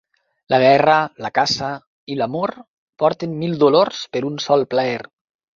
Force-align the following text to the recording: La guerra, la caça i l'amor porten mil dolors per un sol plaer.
La 0.53 0.57
guerra, 0.61 0.95
la 1.25 1.31
caça 1.35 1.69
i 2.15 2.19
l'amor 2.21 2.55
porten 3.05 3.39
mil 3.45 3.55
dolors 3.65 4.03
per 4.17 4.27
un 4.31 4.45
sol 4.49 4.71
plaer. 4.77 5.01